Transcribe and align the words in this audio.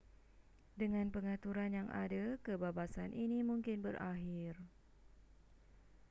dengan 0.81 1.07
pengaturan 1.15 1.71
yang 1.79 1.89
ada 2.03 2.25
kebabasan 2.45 3.11
ini 3.23 3.39
mungkin 3.49 3.77
berakhir 3.85 4.55